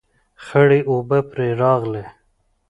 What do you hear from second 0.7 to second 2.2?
اوبه پرې راغلې